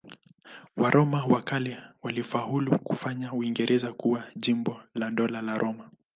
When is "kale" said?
1.41-1.77